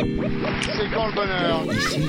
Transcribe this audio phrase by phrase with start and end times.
[0.00, 2.00] C'est quand le bonheur Ici,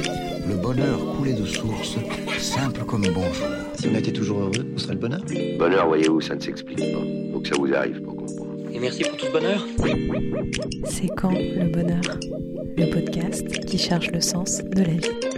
[0.48, 1.98] le bonheur coulait de source,
[2.38, 3.48] simple comme bonjour.
[3.76, 5.20] Si on était toujours heureux, on serait le bonheur.
[5.60, 7.02] Bonheur, voyez-vous, ça ne s'explique pas.
[7.34, 8.52] Faut que ça vous arrive pour comprendre.
[8.74, 9.66] Et merci pour tout ce bonheur.
[10.86, 12.02] C'est quand le bonheur?
[12.78, 15.31] Le podcast qui cherche le sens de la vie.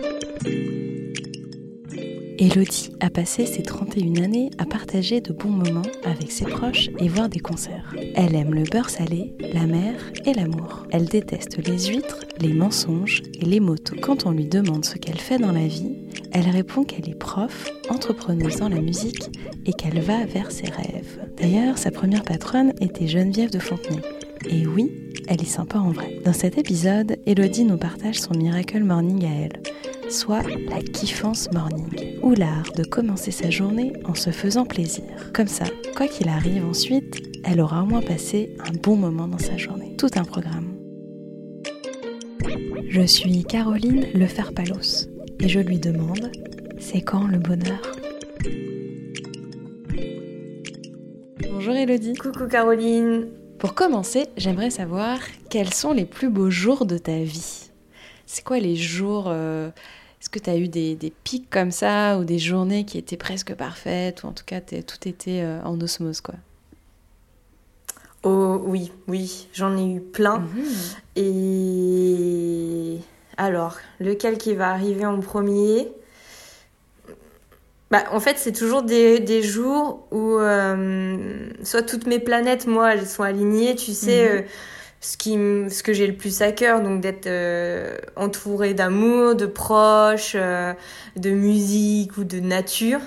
[2.43, 7.07] Elodie a passé ses 31 années à partager de bons moments avec ses proches et
[7.07, 7.95] voir des concerts.
[8.15, 9.93] Elle aime le beurre salé, la mer
[10.25, 10.85] et l'amour.
[10.91, 13.95] Elle déteste les huîtres, les mensonges et les motos.
[14.01, 15.95] Quand on lui demande ce qu'elle fait dans la vie,
[16.33, 19.29] elle répond qu'elle est prof, entrepreneuse dans la musique
[19.65, 21.25] et qu'elle va vers ses rêves.
[21.37, 24.01] D'ailleurs, sa première patronne était Geneviève de Fontenay.
[24.49, 24.91] Et oui,
[25.29, 26.19] elle est sympa en vrai.
[26.25, 29.72] Dans cet épisode, Elodie nous partage son Miracle Morning à elle
[30.13, 35.03] soit la kiffance morning, ou l'art de commencer sa journée en se faisant plaisir.
[35.33, 35.65] Comme ça,
[35.97, 39.95] quoi qu'il arrive ensuite, elle aura au moins passé un bon moment dans sa journée.
[39.97, 40.75] Tout un programme.
[42.87, 46.31] Je suis Caroline Leferpalos et je lui demande
[46.77, 47.81] c'est quand le bonheur?
[51.49, 52.13] Bonjour Elodie.
[52.13, 53.29] Coucou Caroline.
[53.57, 55.17] Pour commencer, j'aimerais savoir
[55.49, 57.71] quels sont les plus beaux jours de ta vie?
[58.27, 59.69] C'est quoi les jours euh,
[60.23, 63.17] Est-ce que tu as eu des, des, pics comme ça ou des journées qui étaient
[63.17, 66.35] presque parfaites ou en tout cas tout était euh, en osmose quoi?
[68.23, 70.39] Oh oui, oui, j'en ai eu plein.
[70.39, 70.61] Mmh.
[71.17, 72.99] Et
[73.35, 75.91] alors, lequel qui va arriver en premier?
[77.91, 82.93] Bah, en fait, c'est toujours des, des, jours où euh, soit toutes mes planètes, moi,
[82.93, 84.37] elles sont alignées, tu sais, mmh.
[84.37, 84.41] euh,
[85.03, 89.45] ce, qui, ce que j'ai le plus à cœur, donc d'être euh, entourée d'amour, de
[89.45, 90.73] proches, euh,
[91.17, 93.01] de musique ou de nature,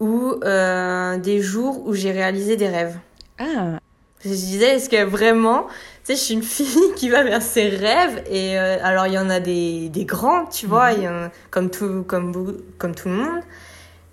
[0.00, 2.96] ou euh, des jours où j'ai réalisé des rêves.
[3.38, 3.78] Ah.
[4.24, 5.66] Je disais, est-ce que vraiment,
[6.06, 9.18] tu sais, je suis une fille qui va vers ses rêves, et alors il y
[9.18, 11.02] en a des, des grands, tu vois, Mhm.
[11.02, 12.32] y en comme tout, comme,
[12.78, 13.42] comme tout le monde.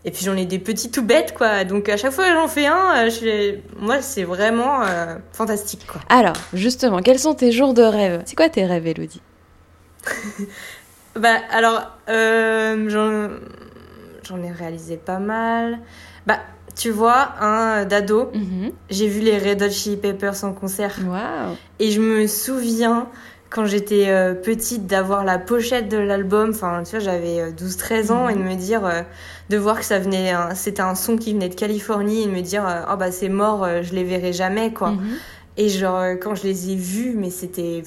[0.03, 1.63] Et puis j'en ai des petits tout bêtes, quoi.
[1.63, 5.85] Donc à chaque fois que j'en fais un, euh, je moi c'est vraiment euh, fantastique,
[5.85, 6.01] quoi.
[6.09, 8.23] Alors, justement, quels sont tes jours de rêve?
[8.25, 9.21] C'est quoi tes rêves, Elodie?
[11.15, 12.89] Bah alors, euh,
[14.23, 15.79] j'en, ai réalisé pas mal.
[16.25, 16.39] Bah,
[16.73, 18.71] tu vois, un d'ado, Mhm.
[18.89, 20.97] j'ai vu les Red Hot Chili Peppers en concert.
[21.05, 23.07] Waouh Et je me souviens,
[23.51, 26.49] quand j'étais euh, petite, d'avoir la pochette de l'album.
[26.49, 29.01] Enfin, tu vois, j'avais euh, 12-13 ans, et de me dire, euh,
[29.51, 32.41] de voir que ça venait, c'était un son qui venait de Californie, et de me
[32.41, 34.91] dire, euh, oh bah c'est mort, euh, je les verrai jamais, quoi.
[34.91, 35.17] Mhm.
[35.57, 37.83] Et genre, euh, quand je les ai vus, mais c'était.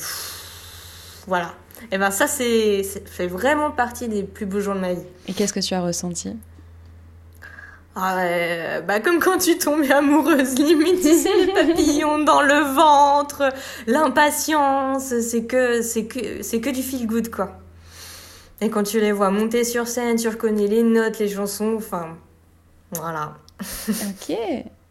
[1.26, 1.54] Voilà.
[1.90, 5.02] Et ben ça, c'est, fait vraiment partie des plus beaux jours de ma vie.
[5.26, 6.36] Et qu'est-ce que tu as ressenti?
[7.96, 13.52] Euh, bah comme quand tu tombes amoureuse, limite, tu sais, les papillons dans le ventre,
[13.86, 17.58] l'impatience, c'est que, c'est que, c'est que du feel good, quoi.
[18.60, 22.16] Et quand tu les vois monter sur scène, tu reconnais les notes, les chansons, enfin,
[22.92, 23.34] voilà.
[23.60, 24.36] Ok.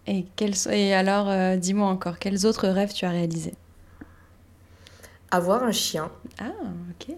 [0.07, 3.55] Et, quels et alors, euh, dis-moi encore, quels autres rêves tu as réalisés?
[5.31, 6.09] Avoir un chien.
[6.39, 6.51] Ah,
[6.91, 7.15] ok.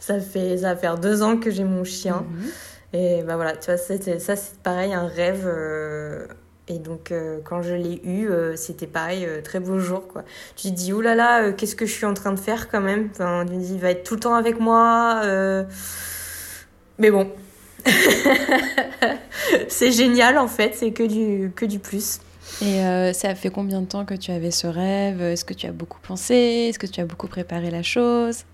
[0.00, 2.24] Ça fait, ça va faire deux ans que j'ai mon chien.
[2.28, 2.50] Mhm.
[2.92, 5.44] Et bah voilà, tu vois, ça c'est pareil, un rêve.
[5.46, 6.26] euh,
[6.68, 10.24] et donc euh, quand je l'ai eu, euh, c'était pareil, très beau jour quoi.
[10.56, 13.08] Tu te dis, oulala, qu'est-ce que je suis en train de faire quand même?
[13.12, 15.22] Enfin, Tu te dis, il va être tout le temps avec moi.
[16.98, 17.30] Mais bon.
[19.68, 22.20] c'est génial en fait, c'est que du, que du plus.
[22.60, 25.20] Et ça fait combien de temps que tu avais ce rêve?
[25.22, 26.68] Est-ce que tu as beaucoup pensé?
[26.68, 28.44] Est-ce que tu as beaucoup préparé la chose?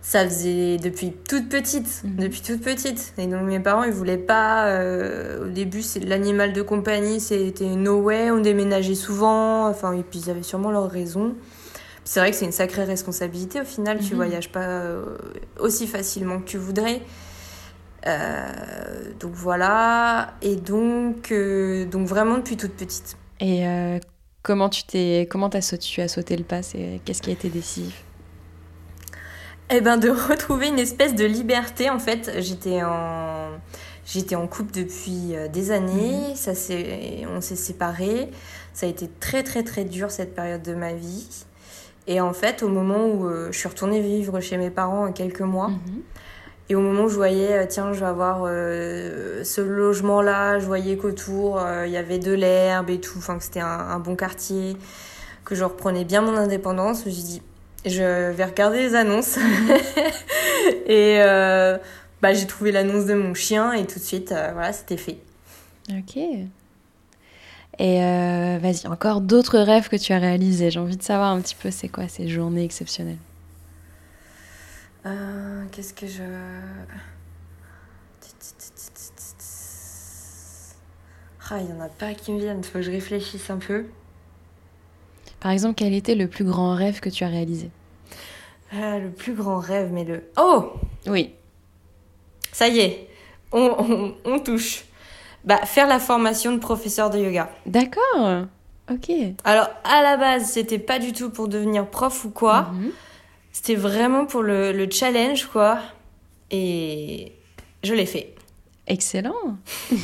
[0.00, 2.16] Ça faisait depuis toute petite, Mhm.
[2.16, 3.12] depuis toute petite.
[3.18, 4.66] Et donc mes parents, ils voulaient pas.
[4.68, 8.30] euh, au début, c'est l'animal de compagnie, c'était no way.
[8.30, 9.68] On déménageait souvent.
[9.68, 11.34] Enfin, et puis ils avaient sûrement leurs raisons.
[12.04, 13.98] C'est vrai que c'est une sacrée responsabilité au final.
[13.98, 14.16] Tu Mhm.
[14.16, 15.04] voyages pas euh,
[15.58, 17.02] aussi facilement que tu voudrais.
[18.06, 18.46] Euh,
[19.20, 20.34] donc voilà.
[20.42, 21.32] Et donc,
[21.90, 23.16] donc vraiment depuis toute petite.
[23.40, 23.64] Et
[24.42, 26.62] comment tu t'es, comment sauté, tu as sauté le pas?
[26.62, 28.04] C'est qu'est-ce qui a été décisif?
[29.70, 32.30] Eh ben de retrouver une espèce de liberté en fait.
[32.38, 33.50] J'étais en
[34.06, 38.28] j'étais en couple depuis euh, des années, ça s'est on s'est séparés.
[38.72, 41.26] Ça a été très très très dur cette période de ma vie.
[42.06, 45.10] Et en fait, au moment où euh, je suis retournée vivre chez mes parents euh,
[45.12, 46.02] quelques mois, Mhm.
[46.70, 50.96] et au moment où je voyais, tiens, je vais avoir euh, ce logement-là, je voyais
[50.96, 54.16] qu'autour, euh, il y avait de l'herbe et tout, enfin que c'était un, un bon
[54.16, 54.76] quartier,
[55.44, 57.42] que je reprenais bien mon indépendance, je me suis dit,
[57.88, 59.36] je vais regarder les annonces.
[60.86, 61.78] et euh,
[62.22, 65.18] bah, j'ai trouvé l'annonce de mon chien et tout de suite, euh, voilà, c'était fait.
[65.90, 66.16] Ok.
[67.80, 70.70] Et euh, vas-y, encore d'autres rêves que tu as réalisés.
[70.70, 73.18] J'ai envie de savoir un petit peu c'est quoi ces journées exceptionnelles?
[75.72, 76.22] Qu'est-ce que je.
[81.50, 83.86] Ah, il n'y en a pas qui me viennent, faut que je réfléchisse un peu.
[85.40, 87.70] Par exemple, quel était le plus grand rêve que tu as réalisé?
[88.72, 90.24] Ah, le plus grand rêve, mais le.
[90.36, 90.72] Oh
[91.06, 91.32] Oui.
[92.52, 93.08] Ça y est,
[93.52, 94.84] on, on, on touche.
[95.44, 97.50] Bah, faire la formation de professeur de yoga.
[97.66, 98.44] D'accord.
[98.90, 99.10] Ok.
[99.44, 102.62] Alors, à la base, c'était pas du tout pour devenir prof ou quoi.
[102.72, 102.90] Mhm.
[103.52, 105.78] C'était vraiment pour le, le challenge, quoi.
[106.50, 107.32] Et
[107.84, 108.34] je l'ai fait.
[108.86, 109.58] Excellent.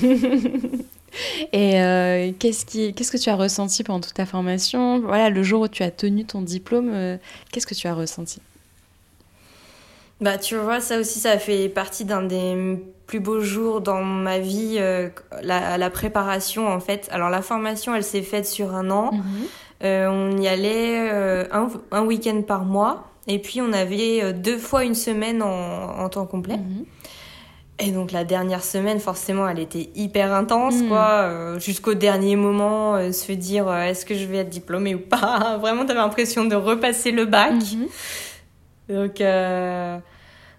[1.52, 5.00] Et euh, qu'est-ce qui, qu'est-ce que tu as ressenti pendant toute ta formation?
[5.00, 7.16] Voilà, le jour où tu as tenu ton diplôme, euh,
[7.52, 8.40] qu'est-ce que tu as ressenti?
[10.24, 14.38] Bah, tu vois, ça aussi, ça fait partie d'un des plus beaux jours dans ma
[14.38, 15.10] vie, euh,
[15.42, 17.06] la, la préparation, en fait.
[17.12, 19.10] Alors, la formation, elle s'est faite sur un an.
[19.82, 23.04] Euh, on y allait euh, un, un week-end par mois.
[23.28, 26.56] Et puis, on avait deux fois une semaine en, en temps complet.
[26.56, 26.84] Mhm.
[27.80, 30.88] Et donc la dernière semaine, forcément, elle était hyper intense, Mm.
[30.88, 31.58] quoi.
[31.58, 35.58] Jusqu'au dernier moment, se dire est-ce que je vais être diplômée ou pas?
[35.60, 37.52] Vraiment, t'avais l'impression de repasser le bac.
[37.52, 37.88] Mhm.
[38.96, 39.20] Donc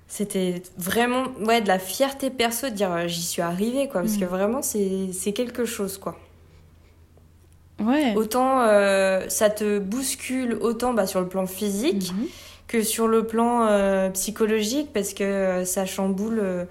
[0.07, 4.01] c'était vraiment ouais de la fierté perso de dire euh, j'y suis arrivée, quoi.
[4.01, 4.19] Parce Mm.
[4.19, 6.17] que vraiment, c'est c'est quelque chose, quoi.
[7.79, 8.13] Ouais.
[8.15, 12.27] Autant euh, ça te bouscule autant bah, sur le plan physique Mhm.
[12.67, 16.67] que sur le plan euh, psychologique parce que euh, ça chamboule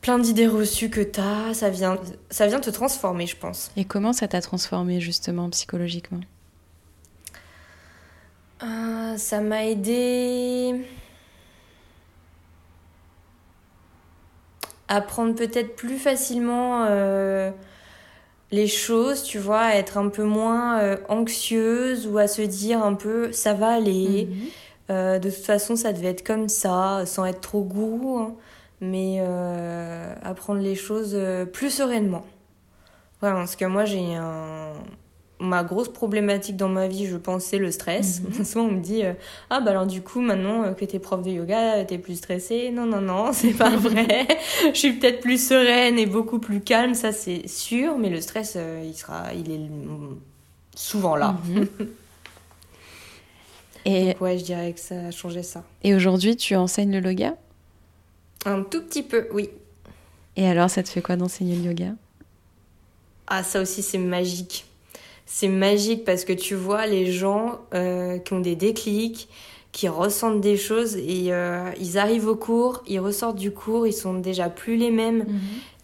[0.00, 1.98] plein d'idées reçues que t'as, ça vient,
[2.30, 3.70] ça vient te transformer, je pense.
[3.76, 6.20] Et comment ça t'a transformé justement psychologiquement?
[9.16, 10.74] Ça m'a aidé
[14.90, 17.52] à prendre peut-être plus facilement euh,
[18.50, 22.84] les choses, tu vois, à être un peu moins euh, anxieuse ou à se dire
[22.84, 24.28] un peu ça va aller.
[24.28, 24.36] Mhm.
[24.90, 28.34] Euh, de toute façon, ça devait être comme ça, sans être trop gourou, hein,
[28.80, 31.16] mais euh, à prendre les choses
[31.52, 32.26] plus sereinement.
[33.20, 34.72] Voilà, parce que moi, j'ai un...
[35.42, 38.20] Ma grosse problématique dans ma vie, je pense, c'est le stress.
[38.44, 39.14] Souvent, on me dit euh,
[39.48, 42.16] Ah, bah alors, du coup, maintenant euh, que t'es prof de yoga, euh, t'es plus
[42.16, 42.70] stressée.
[42.70, 44.26] Non, non, non, c'est pas vrai.
[44.72, 48.54] je suis peut-être plus sereine et beaucoup plus calme, ça, c'est sûr, mais le stress,
[48.56, 49.32] euh, il sera.
[49.34, 49.60] Il est
[50.76, 51.36] souvent là.
[51.48, 51.66] Mhm.
[53.86, 55.64] Et, Donc, ouais, je dirais que ça a changé ça.
[55.82, 57.34] et aujourd'hui, tu enseignes le yoga?
[58.44, 59.48] Un tout petit peu, oui.
[60.36, 61.92] Et alors, ça te fait quoi d'enseigner le yoga?
[63.26, 64.66] Ah, ça aussi, c'est magique.
[65.32, 69.28] C'est magique parce que tu vois les gens euh, qui ont des déclics,
[69.70, 73.92] qui ressentent des choses et euh, ils arrivent au cours, ils ressortent du cours, ils
[73.92, 75.26] sont déjà plus les mêmes.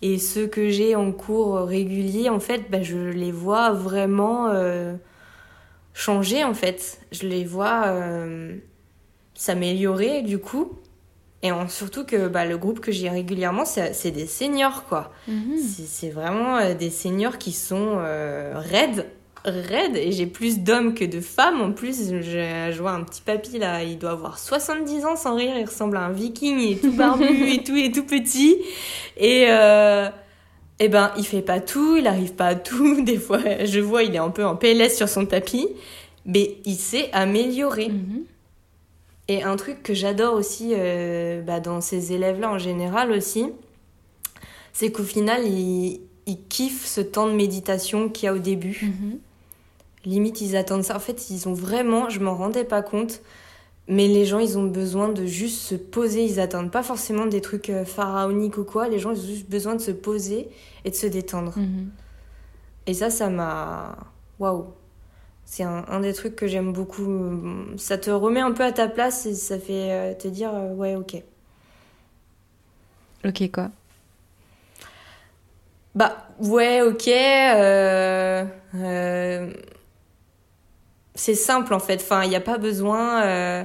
[0.03, 4.95] Et ceux que j'ai en cours régulier, en fait, bah, je les vois vraiment euh,
[5.95, 6.99] changer, en fait.
[7.13, 8.57] Je les vois euh,
[9.35, 10.73] s'améliorer, du coup.
[11.45, 15.13] Et en- surtout que bah, le groupe que j'ai régulièrement, c'est des seniors, quoi.
[15.29, 15.57] Mhm.
[15.57, 17.99] C'est c'est vraiment des seniors qui sont
[18.55, 19.07] raides,
[19.51, 19.97] raides.
[19.97, 21.61] Et j'ai plus d'hommes que de femmes.
[21.61, 25.37] En plus, je, je vois un petit papy là, il doit avoir 70 ans sans
[25.37, 25.55] rire.
[25.57, 28.59] Il ressemble à un viking, il est tout barbu et tout, et tout petit.
[29.17, 30.09] Et, euh,
[30.79, 33.01] eh ben, il fait pas tout, il arrive pas à tout.
[33.05, 35.69] Des fois, je vois, il est un peu en PLS sur son tapis.
[36.25, 37.89] Mais il s'est amélioré.
[37.89, 38.25] Mhm.
[39.29, 43.47] Et un truc que j'adore aussi euh, bah, dans ces élèves-là en général aussi,
[44.73, 48.81] c'est qu'au final, ils, ils kiffent ce temps de méditation qu'il y a au début.
[48.83, 49.19] Mhm.
[50.07, 50.97] Limite, ils attendent ça.
[50.97, 53.23] En fait, ils ont vraiment, je m'en rendais pas compte,
[53.89, 56.25] mais les gens, ils ont besoin de juste se poser.
[56.25, 58.89] Ils attendent pas forcément des trucs euh, pharaoniques ou quoi.
[58.89, 60.51] Les gens, ils ont juste besoin de se poser
[60.85, 61.55] et de se détendre.
[61.57, 61.91] Mhm.
[62.87, 63.97] Et ça, ça m'a.
[64.39, 64.67] Waouh!
[65.47, 67.07] C'est un, un des trucs que j'aime beaucoup.
[67.79, 70.75] Ça te remet un peu à ta place et ça fait euh, te dire euh,
[70.75, 71.23] ouais, ok.
[73.25, 73.71] Ok, quoi
[75.95, 77.09] Bah, ouais, ok.
[77.09, 78.45] euh,
[78.75, 79.53] euh,
[81.17, 81.97] c'est simple en fait.
[82.01, 83.23] Enfin, il n'y a pas besoin.
[83.25, 83.65] euh,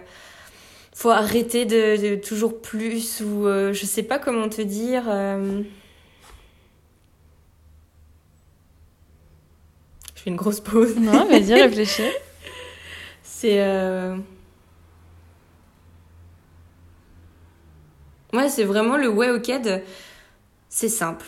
[0.93, 5.03] faut arrêter de, de toujours plus ou euh, je sais pas comment te dire.
[5.07, 5.61] euh.
[10.15, 10.95] Je fais une grosse pause.
[10.97, 12.03] Non, vas-y, réfléchis.
[13.23, 13.61] C'est.
[13.61, 14.15] Euh...
[18.33, 19.81] Ouais, c'est vraiment le ouais, ok de.
[20.69, 21.25] C'est simple.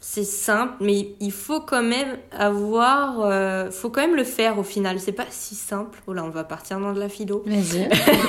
[0.00, 3.20] C'est simple, mais il faut quand même avoir.
[3.22, 5.00] euh, faut quand même le faire au final.
[5.00, 6.00] C'est pas si simple.
[6.06, 7.42] Oh là, on va partir dans de la philo.
[7.46, 7.88] Vas-y,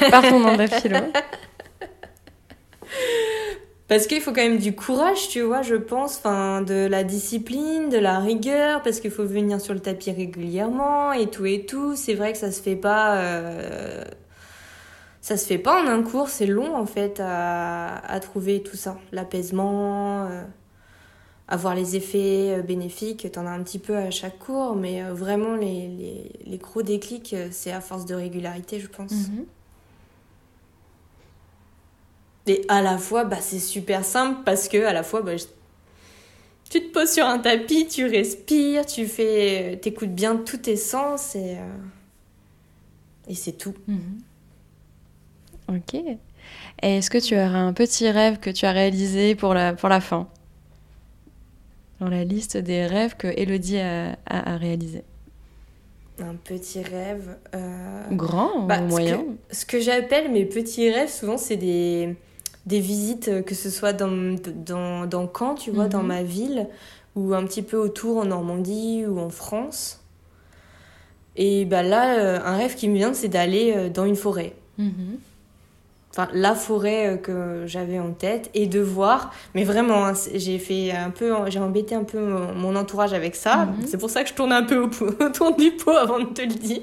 [0.09, 0.97] partons dans la philo.
[3.87, 7.89] Parce qu'il faut quand même du courage, tu vois, je pense, enfin, de la discipline,
[7.89, 11.95] de la rigueur, parce qu'il faut venir sur le tapis régulièrement et tout et tout.
[11.95, 14.03] C'est vrai que ça se fait pas, euh,
[15.21, 18.77] ça se fait pas en un cours, c'est long en fait à, à trouver tout
[18.77, 20.43] ça, l'apaisement, euh,
[21.49, 23.29] avoir les effets euh, bénéfiques.
[23.31, 26.83] T'en as un petit peu à chaque cours, mais euh, vraiment les, les, les gros
[26.83, 29.11] déclics, euh, c'est à force de régularité, je pense.
[29.11, 29.45] Mhm.
[32.47, 35.45] Et à la fois, bah, c'est super simple parce que à la fois, bah, je-
[36.69, 41.35] tu te poses sur un tapis, tu respires, tu fais, t'écoutes bien tous tes sens
[41.35, 41.57] et,
[43.27, 43.73] et c'est tout.
[43.87, 44.19] Mhm.
[45.67, 46.01] Ok.
[46.81, 50.01] Est-ce que tu aurais un petit rêve que tu as réalisé pour la, pour la
[50.01, 50.27] fin?
[51.99, 55.03] Dans la liste des rêves que Elodie a, a, a réalisé.
[56.19, 57.37] Un petit rêve.
[57.55, 62.15] euh, Grand Bah, ou moyen Ce que j'appelle mes petits rêves, souvent, c'est des,
[62.65, 66.07] des visites, euh, que ce soit dans, dans, dans Caen, tu vois, dans Mhm.
[66.07, 66.67] ma ville,
[67.15, 70.01] ou un petit peu autour en Normandie ou en France.
[71.35, 74.53] Et bah là, euh, un rêve qui me vient, c'est d'aller dans une forêt.
[74.77, 75.19] Mhm.
[76.11, 79.31] Enfin, la forêt euh, que j'avais en tête et de voir.
[79.53, 83.35] Mais vraiment, hein, j'ai fait un peu, j'ai embêté un peu mon, mon entourage avec
[83.35, 83.65] ça.
[83.65, 83.85] Mhm.
[83.87, 84.89] C'est pour ça que je tourne un peu au
[85.23, 86.81] autour du pot avant de te le dire.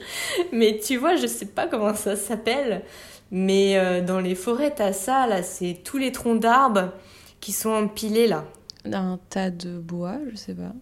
[0.53, 2.83] Mais tu vois, je sais pas comment ça s'appelle.
[3.33, 6.93] Mais euh, dans les forêts, t'as ça, là, c'est tous les troncs d'arbres
[7.41, 8.45] qui sont empilés, là.
[8.85, 10.73] Un tas de bois, je sais pas.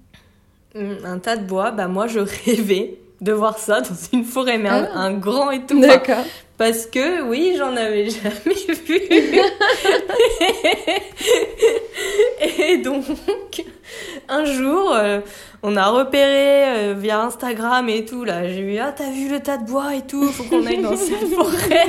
[0.78, 4.58] Hum, Un tas de bois, bah moi, je rêvais de voir ça dans une forêt,
[4.58, 4.98] mais un, Ah.
[5.00, 5.80] un grand et tout.
[5.80, 6.24] D'accord.
[6.58, 8.54] Parce que oui, j'en avais jamais
[8.86, 9.00] vu.
[12.58, 13.04] Et donc,
[14.28, 15.20] un jour, euh,
[15.62, 19.40] on a repéré euh, via Instagram et tout, là, j'ai vu, ah, t'as vu le
[19.40, 21.88] tas de bois et tout, faut qu'on aille dans cette forêt.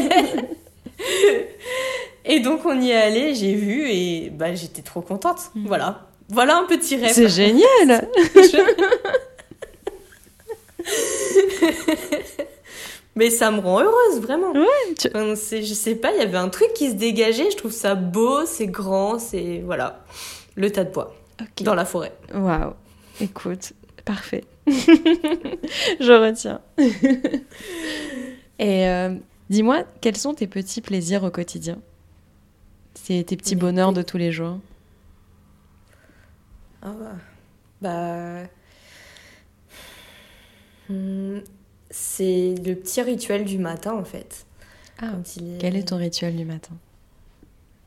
[2.25, 5.39] et donc, on y est allé, j'ai vu et bah, j'étais trop contente.
[5.55, 6.01] Voilà.
[6.29, 7.11] Voilà un petit rêve.
[7.13, 8.09] C'est génial
[13.15, 14.51] Mais ça me rend heureuse, vraiment.
[14.99, 17.49] tu- Enfin, c'est- je sais pas, il y avait un truc qui se dégageait.
[17.51, 19.61] Je trouve ça beau, c'est grand, c'est.
[19.65, 20.03] Voilà.
[20.55, 21.15] Le tas de bois
[21.61, 22.13] dans la forêt.
[22.33, 22.73] Waouh.
[23.21, 23.71] Écoute,
[24.03, 24.43] parfait.
[24.67, 26.59] je retiens.
[28.59, 29.15] Et euh,
[29.49, 31.77] dis-moi, quels sont tes petits plaisirs au quotidien?
[32.95, 34.59] C'est tes petits bonheurs petits- de tous les jours?
[36.81, 37.15] Ah bah.
[37.81, 38.47] Bah.
[40.89, 41.39] Hmm,
[41.97, 44.45] C'est le petit rituel du matin, en fait.
[45.01, 46.73] Ah, est- quel est ton rituel du matin?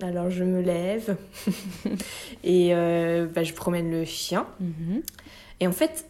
[0.02, 1.14] Alors, je me lève
[2.42, 4.46] et euh, bah, je promène le chien.
[4.60, 5.02] Mhm.
[5.60, 6.06] Et en fait,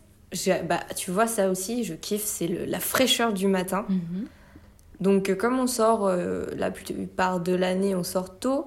[0.69, 3.85] bah, tu vois, ça aussi, je kiffe, c'est la fraîcheur du matin.
[3.89, 4.27] Mhm.
[5.01, 8.67] Donc, euh, comme on sort euh, la plupart de l'année, on sort tôt.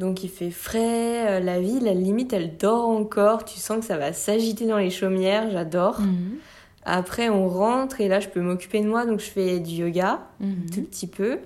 [0.00, 1.40] Donc, il fait frais.
[1.40, 3.44] la ville, à la limite, elle dort encore.
[3.44, 5.48] Tu sens que ça va s'agiter dans les chaumières.
[5.52, 6.00] J'adore.
[6.00, 6.38] Mhm.
[6.84, 9.06] Après, on rentre et là, je peux m'occuper de moi.
[9.06, 10.70] Donc, je fais du yoga, Mhm.
[10.72, 11.38] tout petit peu.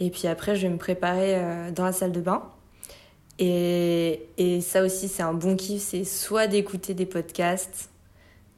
[0.00, 2.42] Et puis après, je vais me préparer euh, dans la salle de bain.
[3.38, 5.82] Et, et ça aussi, c'est un bon kiff.
[5.82, 7.90] C'est soit d'écouter des podcasts,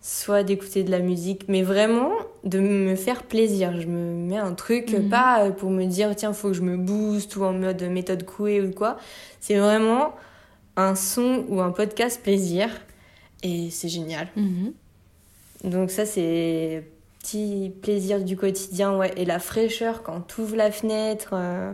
[0.01, 1.45] soit d'écouter de la musique.
[1.49, 2.11] Mais vraiment,
[2.45, 3.81] de me faire plaisir.
[3.81, 5.09] Je me mets un truc, Mhm.
[5.09, 8.25] pas euh, pour me dire, tiens, faut que je me booste ou en mode méthode
[8.25, 8.97] couée ou quoi.
[9.41, 10.13] C'est vraiment
[10.77, 12.69] un son ou un podcast plaisir.
[13.43, 14.29] Et c'est génial.
[14.37, 14.73] Mhm.
[15.65, 16.85] Donc ça, c'est
[17.21, 19.13] petit plaisir du quotidien, ouais.
[19.17, 21.73] Et la fraîcheur quand tu ouvres la fenêtre, euh,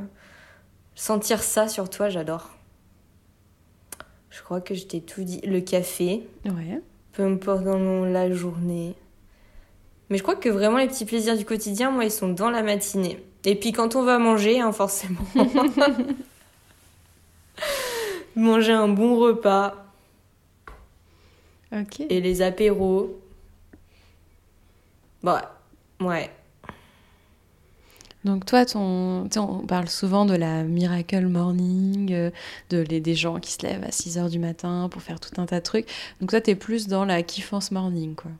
[0.94, 2.50] sentir ça sur toi, j'adore.
[4.30, 5.40] Je crois que je t'ai tout dit.
[5.42, 6.80] Le café, Ouais.
[7.12, 8.94] peu importe dans la journée.
[10.10, 12.62] Mais je crois que vraiment les petits plaisirs du quotidien, moi, ils sont dans la
[12.62, 13.22] matinée.
[13.44, 15.20] Et puis quand on va manger, hein, forcément.
[18.36, 19.74] manger un bon repas
[21.72, 22.00] Ok.
[22.00, 23.20] et les apéros.
[25.24, 26.06] Ouais.
[26.06, 26.30] Ouais.
[28.24, 32.30] Donc toi, ton, on parle souvent de la miracle morning, euh,
[32.70, 35.38] de les, des gens qui se lèvent à 6 heures du matin pour faire tout
[35.38, 35.86] un tas de trucs.
[36.20, 38.30] Donc toi, t'es plus dans la kiffance morning, quoi.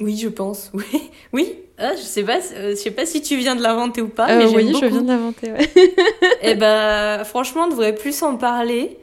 [0.00, 0.72] Oui, je pense.
[0.74, 1.54] Oui, oui.
[1.78, 4.30] Ah, je sais pas, euh, je sais pas si tu viens de l'inventer ou pas,
[4.30, 5.70] Euh, mais oui, je viens de l'inventer, ouais.
[6.42, 8.98] Et ben, franchement, on devrait plus en parler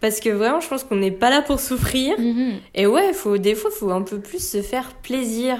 [0.00, 2.18] parce que vraiment, je pense qu'on n'est pas là pour souffrir.
[2.18, 2.54] Mhm.
[2.74, 5.58] Et ouais, faut des fois, faut un peu plus se faire plaisir.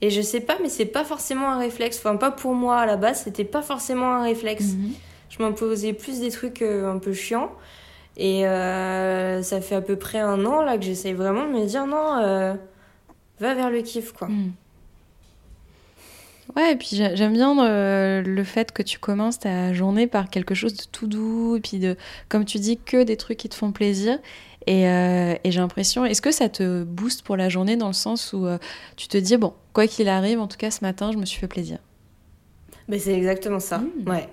[0.00, 1.98] Et je sais pas, mais c'est pas forcément un réflexe.
[1.98, 4.74] Enfin, pas pour moi à la base, c'était pas forcément un réflexe.
[4.74, 4.92] Mhm.
[5.30, 7.50] Je m'imposais plus des trucs euh, un peu chiants.
[8.16, 11.66] Et euh, ça fait à peu près un an là que j'essaye vraiment de me
[11.66, 12.54] dire non, euh,
[13.40, 14.28] va vers le kiff quoi.
[14.28, 14.52] Mhm.
[16.56, 20.30] Ouais, et puis j'a- j'aime bien euh, le fait que tu commences ta journée par
[20.30, 21.96] quelque chose de tout doux, et puis de,
[22.28, 24.18] comme tu dis, que des trucs qui te font plaisir.
[24.68, 27.94] Et, euh, et j'ai l'impression, est-ce que ça te booste pour la journée dans le
[27.94, 28.58] sens où euh,
[28.96, 31.40] tu te dis, bon, quoi qu'il arrive, en tout cas ce matin, je me suis
[31.40, 31.78] fait plaisir?
[32.86, 33.78] Mais c'est exactement ça.
[33.78, 34.10] Mm.
[34.10, 34.28] Ouais.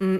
[0.00, 0.16] Mm.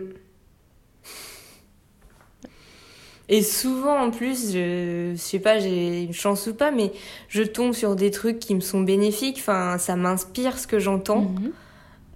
[3.28, 6.92] Et souvent en plus, je, je sais pas, j'ai une chance ou pas, mais
[7.28, 9.38] je tombe sur des trucs qui me sont bénéfiques.
[9.40, 11.22] Enfin, ça m'inspire ce que j'entends.
[11.22, 11.50] Mhm.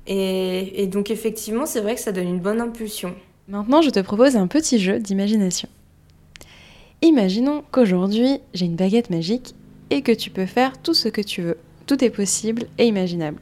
[0.07, 3.17] Et, et donc effectivement, c'est vrai que ça donne une bonne impulsion.
[3.49, 5.69] Maintenant, je te propose un petit jeu d'imagination.
[7.03, 9.55] Imaginons qu'aujourd'hui, j'ai une baguette magique
[9.91, 11.57] et que tu peux faire tout ce que tu veux.
[11.87, 13.41] Tout est possible et imaginable.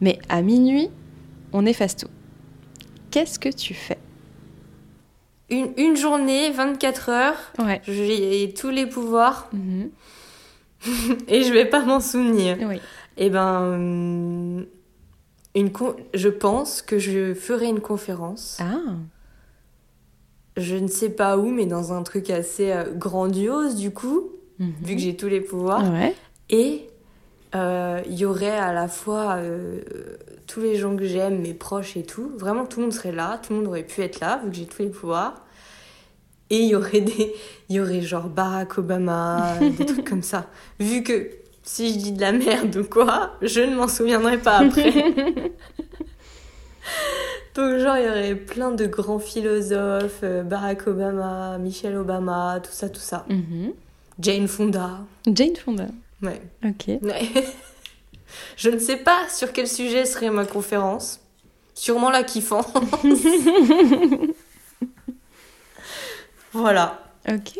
[0.00, 0.88] Mais à minuit,
[1.52, 2.08] on efface tout.
[3.10, 3.98] Qu'est-ce que tu fais?
[5.50, 7.80] Une, une journée, 24 heures, Ouais.
[7.86, 9.90] j'ai tous les pouvoirs Mhm.
[11.28, 12.58] et je vais pas m'en souvenir.
[12.62, 12.80] Oui.
[13.16, 14.64] Eh ben,
[15.54, 18.58] une con- je pense que je ferai une conférence.
[18.60, 18.96] Ah,
[20.56, 24.30] Je ne sais pas où, mais dans un truc assez euh, grandiose du coup,
[24.60, 24.72] Mhm.
[24.82, 25.82] vu que j'ai tous les pouvoirs.
[25.92, 26.14] Ouais.
[26.48, 26.86] Et
[27.56, 29.80] euh, il y aurait à la fois euh,
[30.46, 32.30] tous les gens que j'aime, mes proches et tout.
[32.38, 34.56] Vraiment, tout le monde serait là, tout le monde aurait pu être là, vu que
[34.56, 35.34] j'ai tous les pouvoirs.
[36.50, 37.34] Et il y aurait des,
[37.68, 40.46] il y aurait genre Barack Obama, des trucs comme ça.
[40.78, 41.30] Vu que
[41.64, 44.92] si je dis de la merde ou quoi, je ne m'en souviendrai pas après.
[47.54, 52.72] Donc genre il y aurait plein de grands philosophes, euh, Barack Obama, Michelle Obama, tout
[52.72, 53.24] ça, tout ça.
[53.28, 53.72] Mhm.
[54.18, 55.00] Jane Fonda.
[55.26, 55.86] Jane Fonda.
[56.22, 56.40] Ouais.
[56.64, 56.88] Ok.
[57.02, 57.28] Ouais.
[58.56, 61.20] Je ne sais pas sur quel sujet serait ma conférence.
[61.74, 62.64] Sûrement la kiffant.
[66.52, 67.04] voilà.
[67.28, 67.58] Ok.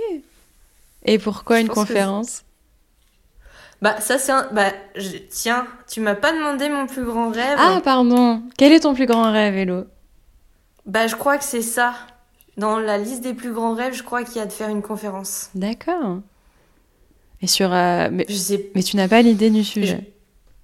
[1.04, 2.44] Et pourquoi Je une conférence?
[3.84, 4.48] Bah ça c'est un...
[4.50, 7.58] Bah je- tiens, tu m'as pas demandé mon plus grand rêve.
[7.58, 8.42] Ah, pardon.
[8.56, 9.84] Quel est ton plus grand rêve, Hello?
[10.86, 11.92] Bah je crois que c'est ça.
[12.56, 14.80] Dans la liste des plus grands rêves, je crois qu'il y a de faire une
[14.80, 15.50] conférence.
[15.54, 16.20] D'accord.
[17.42, 17.70] Et sur.
[17.74, 20.10] euh, mais, Je sais mais tu n'as pas l'idée du sujet.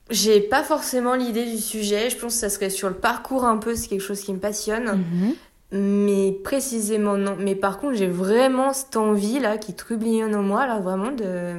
[0.08, 2.08] J'ai pas forcément l'idée du sujet.
[2.08, 3.74] Je pense que ça serait sur le parcours un peu.
[3.74, 5.04] C'est quelque chose qui me passionne.
[5.12, 5.34] Mhm.
[5.72, 7.36] Mais précisément non.
[7.38, 11.54] Mais par contre, j'ai vraiment cette envie là qui trublionnne en moi là vraiment de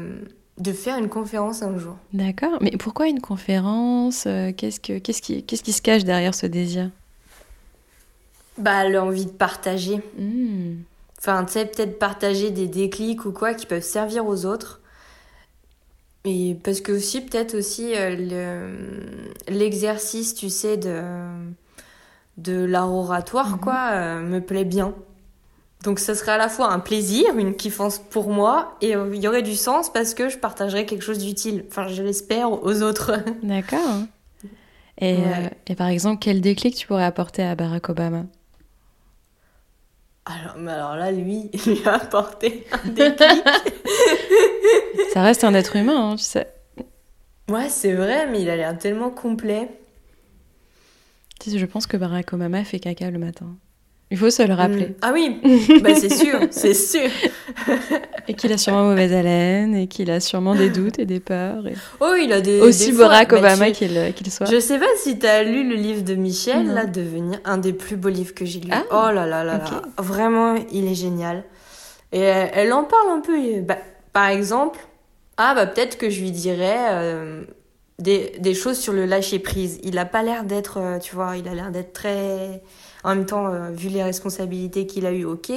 [0.61, 1.95] de faire une conférence un jour.
[2.13, 2.57] D'accord.
[2.61, 6.45] Mais pourquoi une conférence Euh, Qu'est-ce que qu'est-ce qui qu'est-ce qui se cache derrière ce
[6.45, 6.89] désir?
[8.57, 10.01] Bah l'envie de partager.
[10.17, 10.75] Hmm.
[11.19, 14.79] Enfin, tu sais, peut-être partager des déclics ou quoi qui peuvent servir aux autres.
[16.25, 21.01] Et parce que aussi, peut-être aussi, euh, le- l'exercice, tu sais, de,
[22.37, 23.59] de l'art oratoire, Mhm.
[23.59, 24.93] quoi, euh, me plaît bien.
[25.83, 29.21] Donc, ça serait à la fois un plaisir, une kiffance pour moi, et euh, il
[29.21, 31.65] y aurait du sens parce que je partagerais quelque chose d'utile.
[31.69, 33.13] Enfin, je l'espère aux autres.
[33.43, 34.03] D'accord.
[34.99, 35.23] Et, Ouais.
[35.25, 38.25] euh, et par exemple, quel déclic tu pourrais apporter à Barack Obama?
[40.25, 43.43] Alors, mais alors là, lui, il lui a apporté un déclic.
[45.13, 46.47] Ça reste un être humain, hein, tu sais.
[47.49, 49.67] ouais, c'est vrai, mais il a l'air tellement complet.
[51.39, 53.55] Tu sais, Je pense que Barack Obama fait caca le matin.
[54.11, 54.87] Il faut se le rappeler.
[54.87, 54.95] Mm.
[55.01, 55.39] Ah oui,
[55.81, 57.09] bah c'est sûr, c'est sûr.
[58.27, 61.65] Et qu'il a sûrement mauvaise haleine, et qu'il a sûrement des doutes et des peurs.
[61.67, 62.59] et- Oh, il a des.
[62.61, 64.45] Aussi des fois- Barack bah, Obama tu- qu'il soit.
[64.51, 66.73] Je sais pas si t'as lu le livre de Michel, Non.
[66.75, 68.69] là, devenir un des plus beaux livres que j'ai lu.
[68.71, 71.43] Ah, oh là là là là, vraiment, il est génial.
[72.11, 73.61] Et elle, elle en parle un peu.
[73.61, 73.77] bah,
[74.13, 74.79] par exemple,
[75.37, 77.43] ah bah peut-être que je lui dirais euh,
[77.99, 79.79] des, des choses sur le lâcher prise.
[79.83, 82.61] Il a pas l'air d'être, euh, tu vois, il a l'air d'être très.
[83.03, 85.51] En même temps, euh, vu les responsabilités qu'il a eues, ok.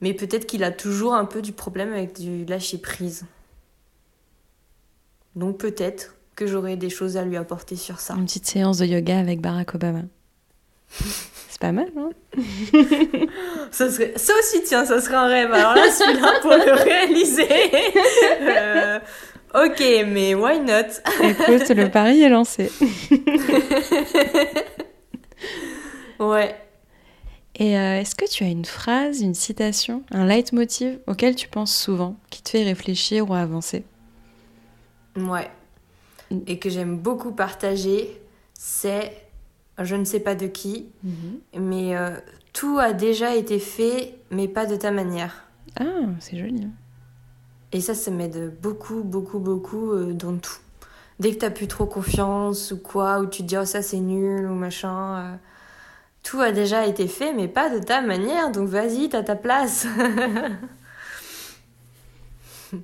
[0.00, 3.24] Mais peut-être qu'il a toujours un peu du problème avec du lâcher prise.
[5.36, 8.14] Donc peut-être que j'aurai des choses à lui apporter sur ça.
[8.14, 10.02] Une petite séance de yoga avec Barack Obama.
[10.90, 12.10] C'est pas mal, hein
[13.70, 14.12] Ça, serait...
[14.16, 15.52] ça aussi, tiens, ça serait un rêve.
[15.52, 17.46] Alors là, celui-là, pour le réaliser.
[18.40, 18.98] euh,
[19.54, 21.02] Ok, mais why not?
[21.22, 22.72] Écoute, le pari est lancé.
[26.18, 26.54] Ouais.
[27.56, 31.76] Et euh, est-ce que tu as une phrase, une citation, un leitmotiv auquel tu penses
[31.76, 33.84] souvent, qui te fait réfléchir ou avancer?
[35.16, 35.50] Ouais.
[36.30, 36.38] Mm.
[36.46, 38.20] Et que j'aime beaucoup partager,
[38.54, 39.12] c'est,
[39.78, 40.86] je ne sais pas de qui,
[41.54, 42.16] mais euh,
[42.54, 45.44] tout a déjà été fait, mais pas de ta manière.
[45.78, 45.84] Ah,
[46.20, 46.64] c'est joli.
[46.64, 46.70] hein.
[47.72, 50.58] Et ça, ça m'aide beaucoup, beaucoup, beaucoup euh, dans tout.
[51.20, 54.00] Dès que t'as plus trop confiance ou quoi, ou tu te dis oh ça c'est
[54.00, 55.38] nul ou machin,
[56.22, 59.86] tout a déjà été fait, mais pas de ta manière, donc vas-y, t'as ta place.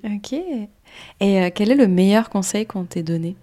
[0.05, 0.33] Ok.
[0.35, 0.69] Et
[1.21, 3.37] euh, quel est le meilleur conseil qu'on t'ait donné?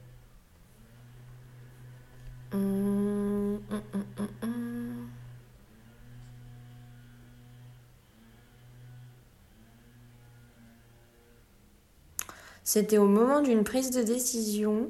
[2.54, 5.10] Hum, hum, hum.
[12.64, 14.90] C'était au moment d'une prise de décision.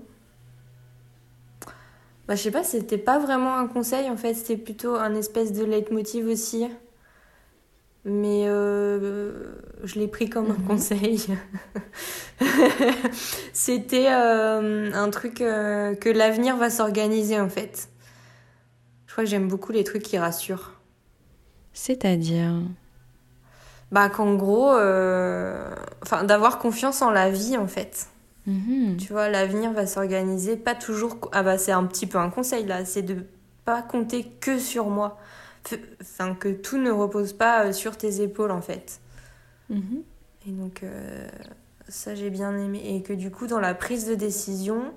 [2.27, 5.53] Bah, je sais pas, c'était pas vraiment un conseil en fait, c'était plutôt un espèce
[5.53, 6.67] de leitmotiv aussi.
[8.07, 9.31] Mais euh,
[9.83, 10.67] je l'ai pris comme un Mhm.
[10.67, 11.25] conseil.
[13.53, 17.89] c'était euh, un truc euh, que l'avenir va s'organiser en fait.
[19.07, 20.73] Je crois que j'aime beaucoup les trucs qui rassurent.
[21.73, 22.53] C'est-à-dire.
[23.91, 24.71] Bah qu'en gros,
[26.01, 28.07] enfin d'avoir confiance en la vie en fait.
[28.47, 28.97] Mhm.
[28.97, 31.17] Tu vois, l'avenir va s'organiser, pas toujours.
[31.31, 33.25] Ah bah c'est un petit peu un conseil là, c'est de
[33.65, 35.17] pas compter que sur moi.
[36.01, 38.99] Enfin que tout ne repose pas euh, sur tes épaules en fait.
[39.69, 40.03] Mhm.
[40.47, 41.27] Et donc euh,
[41.89, 44.93] ça j'ai bien aimé et que du coup dans la prise de décision,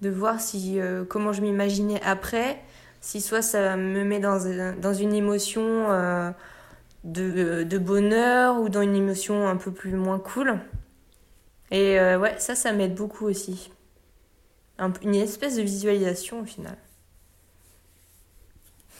[0.00, 2.62] de voir si euh, comment je m'imaginais après,
[3.00, 4.38] si soit ça me met dans,
[4.80, 6.30] dans une émotion euh,
[7.02, 10.60] de, de bonheur ou dans une émotion un peu plus moins cool.
[11.70, 13.70] Et euh, ouais, ça, ça m'aide beaucoup aussi.
[14.80, 16.76] Un- une espèce de visualisation au final.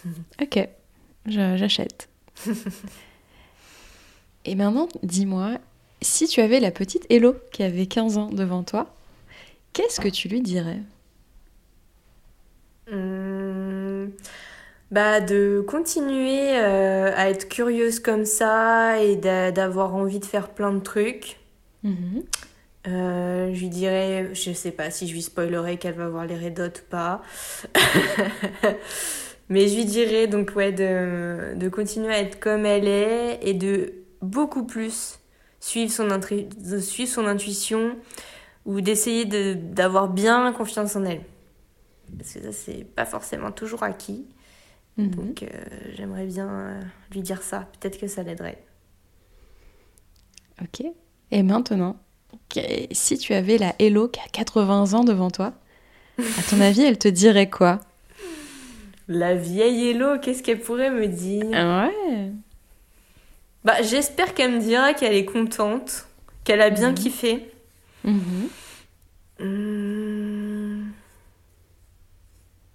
[0.40, 0.58] Ok,
[1.26, 2.08] j'achète.
[4.44, 5.58] Et maintenant, dis-moi,
[6.02, 8.94] si tu avais la petite Hello qui avait 15 ans devant toi,
[9.72, 10.80] qu'est-ce que tu lui dirais?
[12.90, 14.12] Hum,
[14.90, 20.50] bah, de continuer euh, à être curieuse comme ça et d'a- d'avoir envie de faire
[20.50, 21.38] plein de trucs.
[21.82, 22.22] Mhm.
[22.86, 26.36] Euh, je lui dirais, je sais pas si je lui spoilerai qu'elle va voir les
[26.36, 27.22] Red Hot ou pas.
[29.48, 33.52] Mais je lui dirais donc ouais de, de continuer à être comme elle est et
[33.54, 35.18] de beaucoup plus
[35.58, 37.96] suivre son, intri- de suivre son intuition
[38.64, 41.22] ou d'essayer de- d'avoir bien confiance en elle.
[42.18, 44.26] Parce que ça, c'est pas forcément toujours acquis.
[44.96, 45.10] Mhm.
[45.10, 45.48] Donc euh,
[45.96, 46.80] j'aimerais bien euh,
[47.12, 47.68] lui dire ça.
[47.80, 48.64] Peut-être que ça l'aiderait.
[50.62, 50.82] Ok.
[51.30, 51.96] Et maintenant,
[52.92, 55.52] si tu avais la Hello qui a 80 ans devant toi,
[56.18, 57.80] à ton avis, elle te dirait quoi?
[59.08, 61.46] La vieille Hello, qu'est-ce qu'elle pourrait me dire?
[61.50, 62.30] Ouais.
[63.64, 66.06] Bah, j'espère qu'elle me dira qu'elle est contente,
[66.44, 66.94] qu'elle a bien Mhm.
[66.94, 67.50] kiffé.
[68.04, 68.48] Mhm.
[69.40, 70.92] Hum.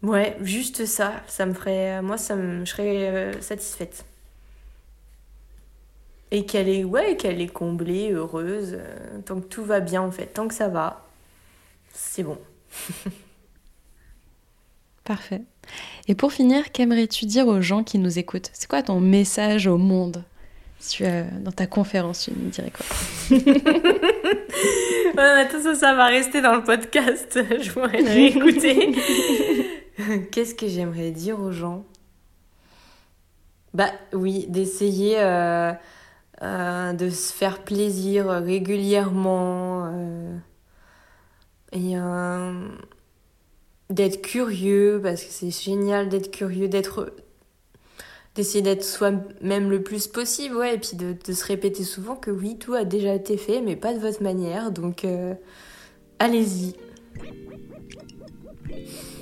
[0.03, 4.05] Ouais, juste ça, ça me ferait, moi, ça me, je serais euh, satisfaite.
[6.31, 10.11] Et qu'elle est, ouais, qu'elle est comblée, heureuse, euh, tant que tout va bien en
[10.11, 11.05] fait, tant que ça va,
[11.93, 12.37] c'est bon.
[15.03, 15.41] Parfait.
[16.07, 18.49] Et pour finir, qu'aimerais-tu dire aux gens qui nous écoutent?
[18.53, 20.23] C'est quoi ton message au monde?
[20.79, 22.85] Si tu, euh, Dans ta conférence, tu me dirais quoi?
[25.15, 27.39] Ouais, attends, ça, ça va rester dans le podcast.
[27.61, 28.95] Je pourrais le réécouter.
[30.31, 31.85] Qu'est-ce que j'aimerais dire aux gens?
[33.73, 35.71] Bah oui, d'essayer euh,
[36.41, 40.37] euh, de se faire plaisir régulièrement euh,
[41.71, 42.67] et euh,
[43.89, 47.13] d'être curieux parce que c'est génial d'être curieux, d'être
[48.35, 52.31] d'essayer d'être soi-même le plus possible, ouais, et puis de, de se répéter souvent que
[52.31, 55.05] oui, tout a déjà été fait, mais pas de votre manière, donc
[56.19, 56.73] allez-y.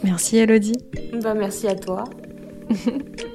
[0.03, 0.73] Merci Elodie.
[1.21, 2.05] Bah merci à toi.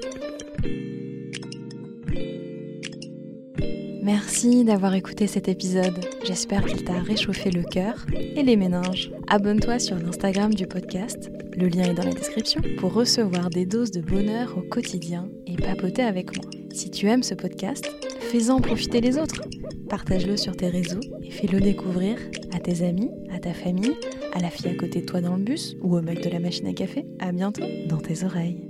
[4.09, 6.01] Merci d'avoir écouté cet épisode.
[6.25, 9.11] J'espère qu'il t'a réchauffé le cœur et les méninges.
[9.27, 13.91] Abonne-toi sur l'Instagram du podcast, le lien est dans la description, pour recevoir des doses
[13.91, 16.47] de bonheur au quotidien et papoter avec moi.
[16.73, 17.87] Si tu aimes ce podcast,
[18.19, 19.43] fais-en profiter les autres.
[19.91, 22.17] Partage-le sur tes réseaux et fais-le découvrir
[22.55, 23.95] à tes amis, à ta famille,
[24.33, 26.39] à la fille à côté de toi dans le bus ou au mec de la
[26.39, 27.05] machine à café.
[27.19, 28.68] À bientôt dans tes oreilles.